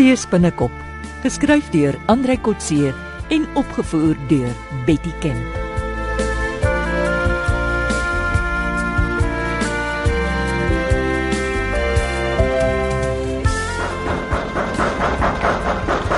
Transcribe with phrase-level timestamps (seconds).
[0.00, 0.72] Kotse spinnekop,
[1.20, 2.94] geskryf deur Andrei Kotse
[3.28, 4.54] en opgevoer deur
[4.86, 5.36] Betty Ken.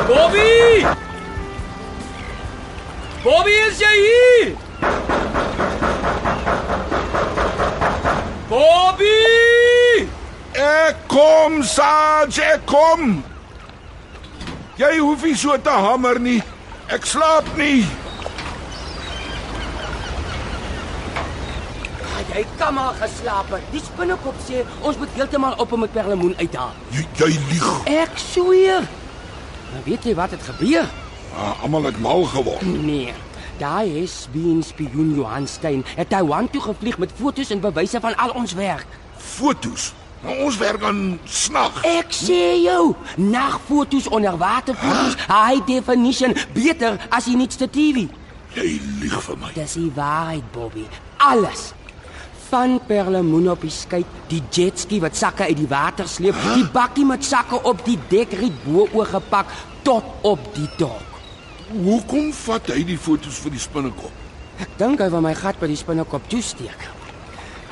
[0.06, 0.86] Bobby!
[3.24, 4.54] Bobby is jy hier?
[8.46, 10.06] Bobby!
[10.54, 13.31] Ek kom, Saj, ek kom.
[14.82, 16.40] Jy hoef nie so te hamer nie.
[16.90, 17.84] Ek slaap nie.
[22.02, 23.68] Ah, jy kan maar geslaap het.
[23.74, 26.74] Die spinnekop sê ons moet heeltemal op hom met perlemoen uithaal.
[26.96, 27.68] Jy, jy lieg.
[27.94, 28.88] Ek sweer.
[29.72, 30.90] Nou weet jy wat het gebeur?
[31.36, 32.66] Ah, Almal het mal geword.
[32.66, 33.14] Nee.
[33.62, 38.16] Daai is Bean spioen Johan Stein het Taiwan toe gevlieg met fotos en bewyse van
[38.18, 38.86] al ons werk.
[39.16, 39.92] Fotos.
[40.22, 41.80] Ons werk aan snag.
[41.82, 48.06] Ek sê jou, nagfoto's onderwaterfoto's, high definition, beter as die nuutste TV.
[48.54, 48.68] Jy
[49.00, 49.50] lieg vir my.
[49.56, 50.84] Dis die waarheid, Bobby.
[51.18, 51.72] Alles.
[52.52, 57.06] Van perlemoen op die skei, die jetski wat sakke uit die water sleep, die bakkie
[57.08, 59.50] met sakke op die dekriet bo oorgepak
[59.82, 61.08] tot op die dok.
[61.72, 64.18] Hoekom vat hy die fotos vir die spinnekop?
[64.62, 66.90] Ek dink hy wil my gat by die spinnekop toesteek.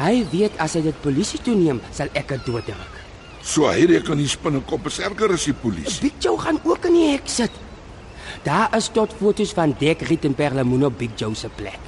[0.01, 3.01] Hy weet as hy dit polisie toe neem, sal ek dit dooddruk.
[3.45, 6.01] So hy reken die spinnekop is erger as die polisie.
[6.07, 7.53] Big Joe gaan ook in die hek sit.
[8.45, 11.81] Daar is tot fotos van dekriet en perlemoen op Big Joe se plek.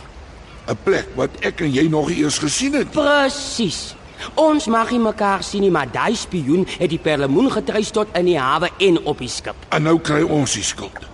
[0.68, 2.90] 'n Plek wat ek en jy nog eers gesien het.
[2.90, 3.94] Presies.
[4.34, 8.24] Ons mag nie mekaar sien nie, maar daai spioen het die perlemoen getreis tot in
[8.24, 9.56] die hawe en op die skip.
[9.68, 11.08] En nou kry ons die skuld.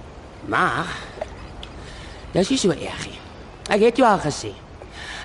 [0.47, 0.87] Maar
[2.33, 3.21] dis nie so erg nie.
[3.69, 4.53] Ek het jou al gesê.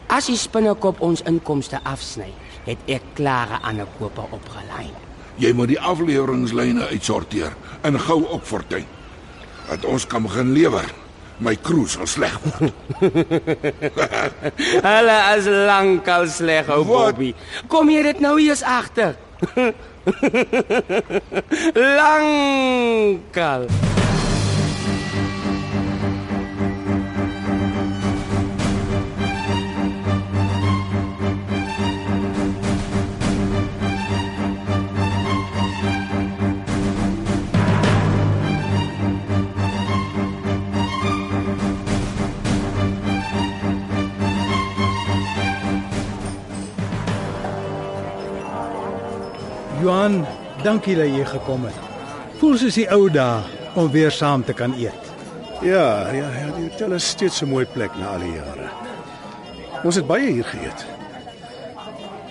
[0.08, 2.32] As die spinnekop ons inkomste afsny,
[2.66, 4.92] het ek klare ander kope opgelyn.
[5.42, 8.86] Jy moet die afleweringslyne uitsorteer en gou op fortuin.
[9.70, 10.92] Dat ons kan begin lewer.
[11.44, 12.74] My kroeg sal sleg word.
[14.86, 17.16] Hulle is lankal sleg, ou Wat?
[17.18, 17.34] Bobby.
[17.72, 19.18] Kom jy dit nou eers agter?
[21.98, 23.68] lankal.
[49.84, 50.22] Johan,
[50.64, 51.80] dankie dat jy gekom het.
[52.40, 53.42] Voel soos die ou dae
[53.80, 55.10] om weer saam te kan eet.
[55.64, 58.70] Ja, ja, ja, die hotel is steeds 'n mooi plek na al die jare.
[59.84, 60.86] Ons het baie hier geëet.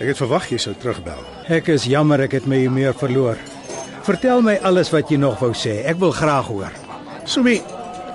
[0.01, 1.21] Ek het verwag jy sou terugbel.
[1.49, 3.37] Ek is jammer ek het my meer verloor.
[4.03, 5.85] Vertel my alles wat jy nog wou sê.
[5.85, 6.73] Ek wil graag hoor.
[7.25, 7.63] Sommie,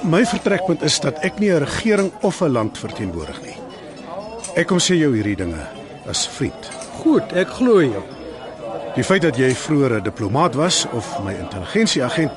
[0.04, 3.58] my vertrekpunt is dat ek nie 'n regering of 'n land verteenwoordig nie.
[4.56, 5.68] Ek kom sê jou hierdie dinge
[6.10, 6.72] as vriend.
[7.04, 8.17] Goed, ek glo jou.
[8.98, 12.32] Die feit dat jy vroeër 'n diplomaat was of my intelligensieagent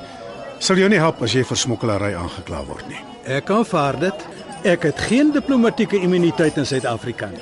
[0.59, 3.01] sal jou nie help as jy vir smokkelary aangekla word nie.
[3.25, 4.27] Ek aanvaar dit.
[4.63, 7.41] Ek het geen diplomatieke immuniteit in Suid-Afrika nie.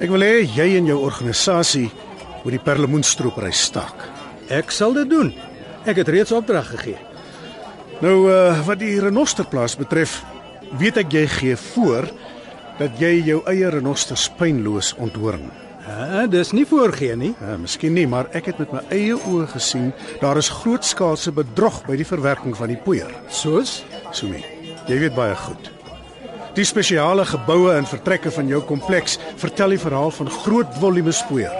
[0.00, 1.90] Ek wil hê jy en jou organisasie
[2.42, 3.94] moet die perlemoenstropery staak.
[4.48, 5.32] Ek sal dit doen.
[5.86, 6.98] Ek het reeds opdrag gegee.
[8.00, 10.24] Nou uh, wat die renosterplaas betref,
[10.72, 12.10] weet ek jy gee voor
[12.78, 15.50] dat jy jou eie renosters pynloos onthoring.
[15.90, 17.32] Ja, dis nie voorgee nie.
[17.40, 19.90] Ja, miskien nie, maar ek het met my eie oë gesien
[20.20, 23.10] daar is grootskaalse bedrog by die verwerking van die poeier.
[23.26, 23.80] Soos
[24.14, 24.44] Sumi,
[24.86, 25.70] jy weet baie goed.
[26.54, 31.58] Die spesiale geboue en vertrekke van jou kompleks vertel die verhaal van groot volumes poeier.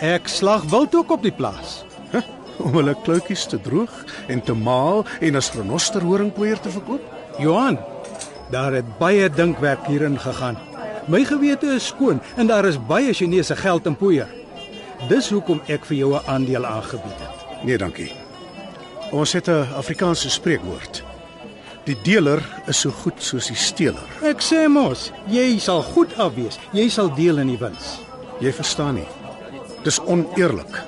[0.00, 1.82] ek slag wild ook op die plaas.
[2.12, 2.22] Huh,
[2.62, 7.02] om hulle kloutjies te droog en te maal en as renosterhoringpoeier te verkoop?
[7.38, 7.78] Johan,
[8.50, 10.56] daar het baie dinkwerk hierin gegaan.
[11.08, 14.28] My gewete is skoon en daar is baie Chinese geld in poeier.
[15.08, 17.64] Dis hoekom ek vir jou 'n aandeel aangebied het.
[17.64, 18.12] Nee, dankie.
[19.12, 21.02] Ons het 'n Afrikaanse spreekwoord.
[21.84, 24.04] Die deler is so goed soos die steeler.
[24.22, 26.58] Ek sê mos, jy sal goed afwees.
[26.72, 27.98] Jy sal deel in die wins.
[28.40, 29.08] Jy verstaan nie.
[29.84, 30.82] Dis oneerlik.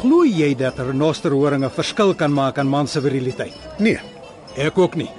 [0.00, 3.54] Glo jy dat renosterhoring 'n verskil kan maak aan man se viriliteit?
[3.78, 4.00] Nee,
[4.56, 5.10] Ek ook nie.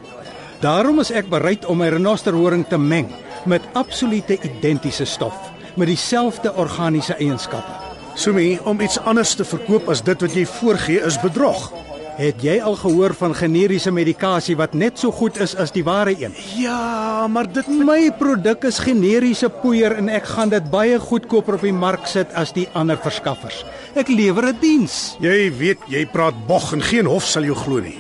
[0.61, 3.07] Daarom is ek bereid om my renosterhoring te meng
[3.45, 7.71] met absolute identiese stof met dieselfde organiese eienskappe.
[8.13, 11.69] Sumi, om iets anders te verkoop as dit wat jy voorgee is bedrog.
[12.17, 16.11] Het jy al gehoor van generiese medikasie wat net so goed is as die ware
[16.19, 16.35] een?
[16.59, 21.63] Ja, maar dit My produk is generiese poeier en ek gaan dit baie goedkoper op
[21.65, 23.63] die mark sit as die ander verskaffers.
[23.95, 25.15] Ek lewer 'n diens.
[25.19, 27.99] jy weet jy praat bog en geen hof sal jou glo nie.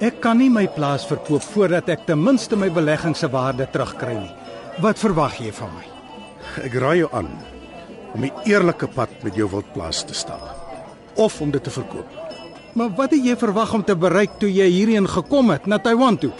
[0.00, 4.14] Ek kan nie my plaas verkoop voordat ek ten minste my belegging se waarde terugkry
[4.14, 4.43] nie.
[4.82, 5.84] Wat verwag jy van my?
[6.66, 7.30] Ek raai jou aan
[8.14, 10.42] om die eerlike pad met jou wildplaas te stap
[11.14, 12.10] of om dit te verkoop.
[12.74, 16.18] Maar wat het jy verwag om te bereik toe jy hierheen gekom het na Taiwan
[16.18, 16.32] toe?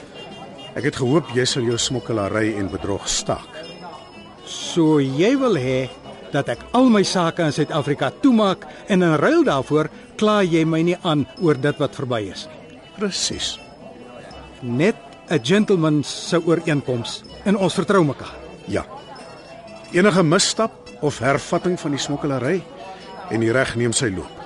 [0.74, 3.60] Ek het gehoop jy sal jou smokkelary en bedrog staak.
[4.50, 5.84] So jy wil hê
[6.34, 10.82] dat ek al my sake in Suid-Afrika toemaak en in ruil daarvoor kla jy my
[10.82, 12.82] nie aan oor dit wat verby is nie.
[12.98, 13.54] Presies.
[14.62, 14.98] Net
[15.30, 18.32] 'n gentleman se ooreenkoms en ons vertrou mekaar.
[18.70, 18.84] Ja.
[19.92, 22.58] Enige misstap of hervatting van die smokkelary
[23.30, 24.40] en die reg neem sy loop.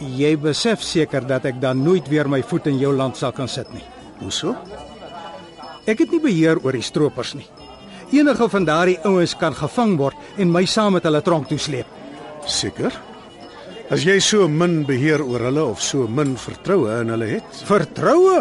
[0.00, 3.48] Jy besef seker dat ek dan nooit weer my voet in jou land sal kan
[3.48, 3.84] sit nie.
[4.20, 4.52] Hoeso?
[5.88, 7.46] Ek het nie beheer oor die stroopers nie.
[8.14, 11.88] Enige van daardie ouens kan gevang word en my saam met hulle tronk toe sleep.
[12.46, 12.94] Seker?
[13.90, 18.40] As jy so min beheer oor hulle of so min vertroue in hulle het, Vertroue?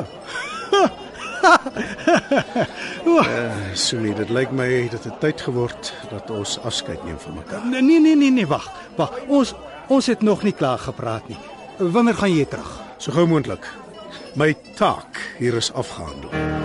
[3.85, 7.65] so nie, dit lyk my dit het tyd geword dat ons afskeid neem van mekaar.
[7.69, 8.67] Nee nee nee nee, nee wag.
[8.99, 9.13] Wag.
[9.27, 9.53] Ons
[9.87, 11.37] ons het nog nie klaar gepraat nie.
[11.77, 12.71] Wanneer gaan jy terug?
[12.97, 13.67] So gou moontlik.
[14.35, 16.64] My taak hier is afgehandel.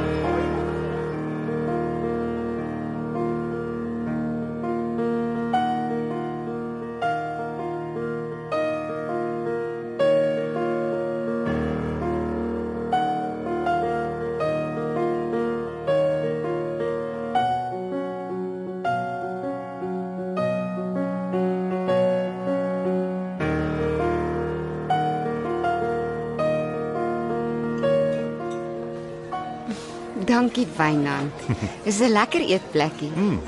[30.40, 31.32] Dankie Wynand.
[31.84, 33.10] Dis 'n lekker eetplekkie.
[33.12, 33.40] Mm.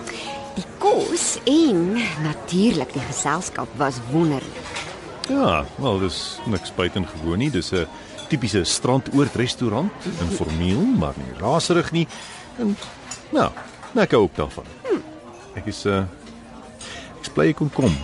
[0.55, 4.69] Die kos en natuurlik die geselskap was wonderlik.
[5.29, 7.51] Ja, wel dis niks buitengewoon nie.
[7.51, 7.87] Dis 'n
[8.29, 12.07] tipiese strandoord restaurant, informeel, maar nie raserig nie.
[12.59, 12.77] En
[13.31, 13.51] nou,
[13.93, 14.69] lekker ook daarvan.
[15.55, 16.05] Ek is uh
[17.25, 17.97] ek bly ek kon kom.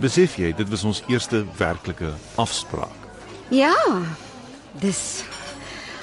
[0.00, 3.00] Besef jy, dit was ons eerste werklike afspraak.
[3.48, 3.72] Ja.
[4.72, 5.24] Dis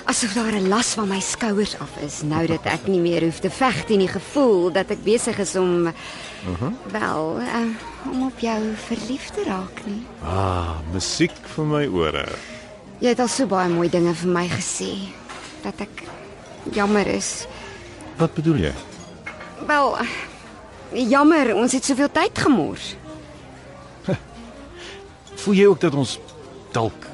[0.10, 3.40] asof daar 'n las van my skouers af is nou dat ek nie meer hoef
[3.40, 5.94] te veg teen die gevoel dat ek besig is om uh
[6.60, 6.74] -huh.
[6.92, 10.02] wel uh, om op jou verlief te raak nie.
[10.24, 12.28] Ah, musiek vir my ore.
[13.00, 14.98] Jy het al so baie mooi dinge vir my gesê
[15.62, 16.04] dat ek
[16.72, 17.46] jammer is.
[18.18, 18.74] Wat bedoel jy?
[19.68, 19.98] Wel
[20.92, 22.96] jammer, ons het soveel tyd gemors.
[25.36, 26.20] Voel jy ook dat ons
[26.72, 27.08] dalk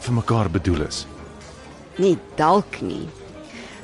[0.00, 1.06] vir mekaar bedoel is?
[1.98, 3.06] Nie dalk nie.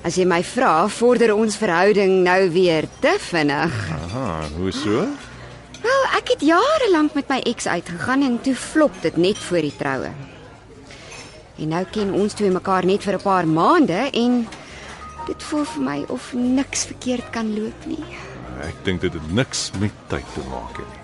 [0.02, 3.76] As jy my vra, vorder ons verhouding nou weer te vinnig.
[3.96, 5.06] Aha, hoe so?
[5.82, 9.62] Wel, ek het jare lank met my ex uitgegaan en toe flop dit net voor
[9.62, 10.10] die troue.
[11.62, 14.48] En nou ken ons twee mekaar net vir 'n paar maande en
[15.26, 18.04] dit voel vir my of niks verkeerd kan loop nie.
[18.62, 21.00] Ek dink dit het niks met tyd te maak nie.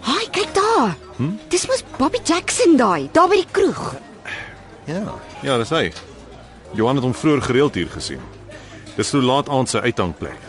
[0.00, 0.96] Haai, kyk daar.
[1.16, 1.36] Hm?
[1.48, 3.94] Dis mos Bobby Jackson daai, daar by die kroeg.
[4.86, 5.92] Ja, ja, dis hy.
[6.74, 8.22] Johan het hom vroeër gereeld hier gesien.
[8.96, 10.40] Dis so laat aand sy uithangplek.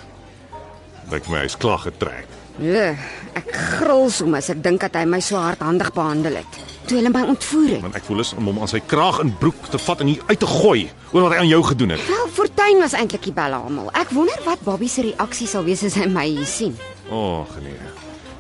[1.11, 2.29] Lyk my hy's klaar getrek.
[2.61, 2.93] Ja,
[3.35, 7.23] ek gril soms ek dink dat hy my so hardhandig behandel het toe hulle my
[7.25, 7.81] ontvoer het.
[7.81, 10.21] Want ek voel is om hom aan sy kraag en broek te vat en hier
[10.29, 12.03] uit te gooi oor wat hy aan jou gedoen het.
[12.09, 13.89] Wel, Fortuin was eintlik die belle almal.
[13.97, 16.77] Ek wonder wat Bobby se reaksie sal wees as hy my hier sien.
[17.09, 17.77] O, oh, genee.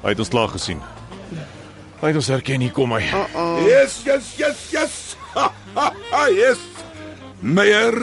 [0.03, 0.81] Hy het ons klaar gesien.
[2.01, 3.01] Hy het ons herken hier kom hy.
[3.15, 3.65] Oh oh.
[3.65, 5.04] Yes, yes, yes, yes.
[5.75, 6.59] Ha, ha, yes.
[7.43, 7.95] Meyer,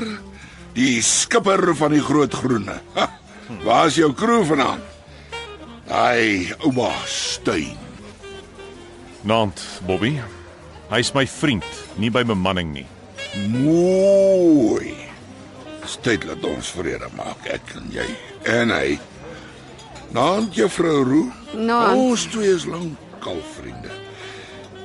[0.76, 2.78] die skipper van die groot groene.
[2.96, 3.08] Ha,
[3.64, 4.88] waar is jou kroeg vanaand?
[5.92, 7.76] Ai, ouma Steyn.
[9.28, 10.16] Naand, Bobby.
[10.92, 12.86] Hy's my vriend, nie by bemanning nie.
[13.48, 14.92] Mooi.
[15.88, 18.06] Steeds laat ons vrede maak, ek en jy.
[18.52, 18.98] En hy.
[20.12, 21.30] Naand juffrou Roo.
[21.56, 21.96] Naand.
[21.96, 23.92] Ons twee is lankal vriende.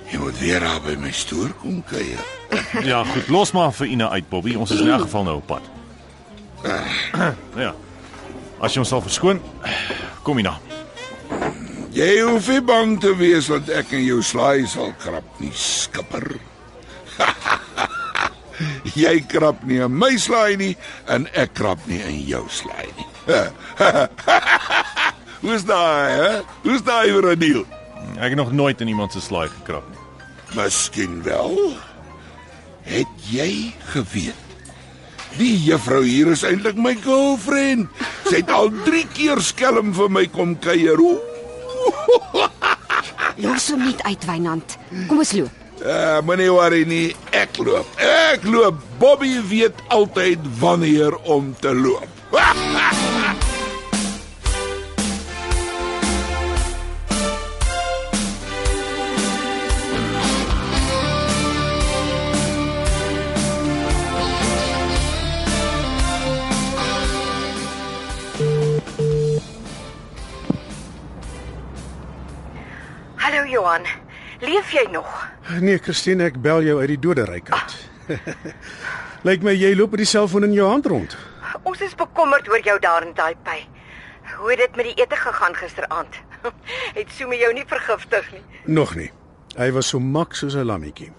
[0.07, 2.23] Jy moet weer daar by my stoor kom kuier.
[2.87, 4.55] Ja, goed, los maar vir Ina uit, Bobby.
[4.55, 5.61] Ons is in elk geval nou op pad.
[7.55, 7.73] Ja.
[8.59, 9.41] As jy ons sal verskoon,
[10.23, 10.55] kom Ina.
[11.97, 16.27] Jy hoef nie bang te wees dat ek in jou slaai sal krap nie, skipper.
[19.03, 20.73] jy krap nie in my slaai nie
[21.13, 23.07] en ek krap nie in jou slaai nie.
[25.41, 26.29] Hoe's daai, hè?
[26.63, 27.65] Hoe's daai vir 'n deal?
[28.17, 30.01] Ek het nog nooit in iemand se slaai gekrap nie.
[30.57, 31.77] Miskien wel.
[32.81, 34.45] Het jy geweet?
[35.37, 37.91] Die juffrou hier is eintlik my girlfriend.
[38.25, 40.97] Sy het al 3 keer skelm vir my kom kuier.
[43.43, 44.77] Los hom net uit, Wynand.
[45.05, 45.63] Kom ons loop.
[45.77, 47.91] Uh, moenie worry nie, ek loop.
[48.01, 48.81] Ek loop.
[48.97, 52.09] Bobby weet altyd wanneer om te loop.
[52.33, 52.66] Hallo
[74.39, 75.07] Leef jy nog?
[75.59, 77.75] Nee, Christine, ek bel jou uit die doderyk uit.
[79.27, 81.15] Lyk my jy loop met die selfoon in jou hand rond.
[81.65, 83.63] Ons is bekommerd oor jou daar in Taipei.
[84.37, 86.19] Hoe het dit met die ete gegaan gisteraand?
[86.97, 88.43] Het Sumi jou nie vergiftig nie?
[88.65, 89.09] Nog nie.
[89.57, 91.09] Hy was so mak soos 'n lammetjie.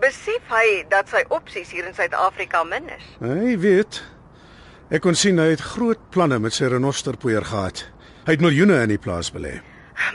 [0.00, 3.06] Besef hy dat sy opsies hier in Suid-Afrika min is?
[3.20, 4.02] Hy weet.
[4.90, 7.86] Ek kon sien hy het groot planne met sy renosterpoeier gehad.
[8.26, 9.60] Hy het miljoene in die plaas belê.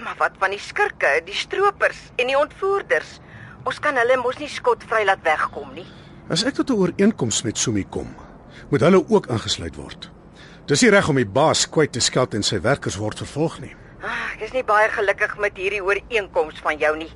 [0.03, 3.19] Maar wat van die skurke, die stroopers en die ontvoerders?
[3.63, 5.85] Ons kan hulle mos nie skotvry laat wegkom nie.
[6.29, 8.15] As ek tot 'n ooreenkoms met Sumi kom,
[8.69, 10.09] moet hulle ook ingesluit word.
[10.65, 13.75] Dis nie reg om die baas kwyt te skeld en sy werkers word vervolg nie.
[14.03, 17.11] Ah, Ek is nie baie gelukkig met hierdie ooreenkoms van jou nie.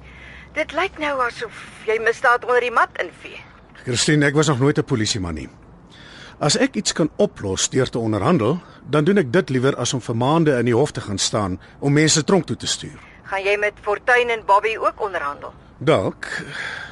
[0.53, 1.51] Dit lyk nou asof
[1.85, 3.39] jy misdaad onder die mat invee.
[3.83, 5.49] Christine, ek was nog nooit 'n polisieman nie.
[6.39, 10.01] As ek iets kan oplos deur te onderhandel, dan doen ek dit liewer as om
[10.03, 12.97] vir maande in die hof te gaan staan om mense tronk toe te stuur.
[13.31, 15.53] Gaan jy met Fortuin en Bobby ook onderhandel?
[15.79, 16.27] Dalk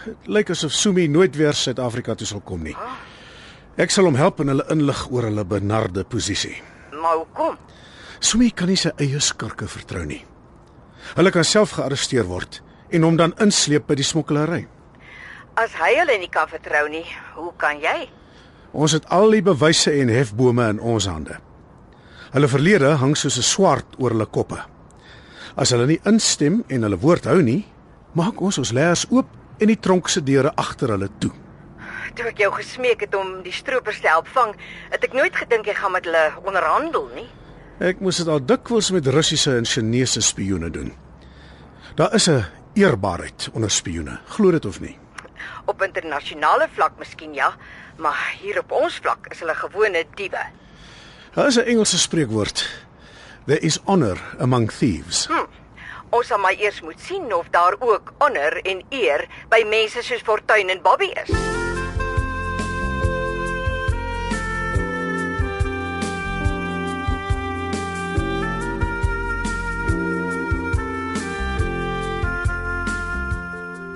[0.05, 2.75] dit lyk asof Sumi nooit weer Suid-Afrika toe sal kom nie.
[3.75, 6.55] Ek sal hom help en hulle inlig oor hulle benarde posisie.
[6.95, 7.59] Maar hoekom?
[8.23, 10.23] Sumi kan nie sy eie skurke vertrou nie.
[11.17, 12.61] Hulle kan self gearresteer word
[12.95, 14.65] en hom dan insleep by die smokkelary.
[15.59, 18.07] As hy hulle nie kan vertrou nie, hoe kan jy?
[18.73, 21.37] Ons het al die bewyse en hefbome in ons hande.
[22.33, 24.57] Hulle verlede hang soos 'n swart oor hulle koppe.
[25.55, 27.65] As hulle nie instem en hulle woord hou nie,
[28.13, 29.27] maak ons ons leers oop
[29.59, 31.31] en die tronk se deure agter hulle toe.
[32.15, 34.55] Toe ek jou gesmeek het om die stroopers te help vang,
[34.89, 37.29] het ek nooit gedink jy gaan met hulle onderhandel nie.
[37.79, 40.93] Ek moes dit al dikwels met Russiese en Chinese spioene doen.
[41.95, 44.97] Daar is 'n eerbaarheid onder spioene, glo dit of nie.
[45.65, 47.53] Op internasionale vlak miskien ja,
[47.97, 50.45] maar hier op ons vlak is hulle gewone diewe.
[51.33, 52.69] Daar is 'n Engelse spreekwoord.
[53.45, 55.25] There is honor among thieves.
[55.25, 55.45] Hm.
[56.09, 60.21] Ons sal maar eers moet sien of daar ook honor en eer by mense soos
[60.21, 61.29] Fortuin en Bobby is.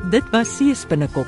[0.09, 1.27] Dit was Seespinnekop